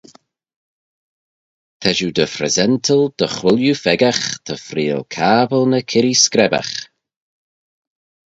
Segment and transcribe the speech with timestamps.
[1.81, 6.73] Ta shiu dy phresental dy chooilley pheccagh ta freayll cabbyl ny kirree screbbagh.